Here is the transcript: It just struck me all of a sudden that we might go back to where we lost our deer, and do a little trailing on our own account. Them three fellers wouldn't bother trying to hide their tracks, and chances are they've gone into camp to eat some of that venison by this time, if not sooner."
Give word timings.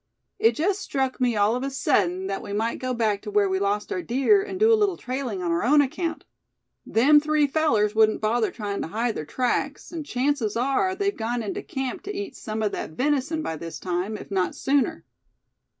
It 0.39 0.53
just 0.55 0.79
struck 0.81 1.21
me 1.21 1.35
all 1.35 1.55
of 1.55 1.61
a 1.61 1.69
sudden 1.69 2.25
that 2.25 2.41
we 2.41 2.53
might 2.53 2.79
go 2.79 2.91
back 2.91 3.21
to 3.21 3.29
where 3.29 3.47
we 3.47 3.59
lost 3.59 3.91
our 3.91 4.01
deer, 4.01 4.41
and 4.41 4.59
do 4.59 4.73
a 4.73 4.73
little 4.73 4.97
trailing 4.97 5.43
on 5.43 5.51
our 5.51 5.63
own 5.63 5.79
account. 5.79 6.25
Them 6.87 7.19
three 7.19 7.45
fellers 7.45 7.93
wouldn't 7.93 8.19
bother 8.19 8.49
trying 8.49 8.81
to 8.81 8.87
hide 8.87 9.13
their 9.13 9.25
tracks, 9.27 9.91
and 9.91 10.03
chances 10.03 10.55
are 10.57 10.95
they've 10.95 11.15
gone 11.15 11.43
into 11.43 11.61
camp 11.61 12.01
to 12.05 12.15
eat 12.17 12.35
some 12.35 12.63
of 12.63 12.71
that 12.71 12.89
venison 12.89 13.43
by 13.43 13.57
this 13.57 13.77
time, 13.79 14.17
if 14.17 14.31
not 14.31 14.55
sooner." 14.55 15.05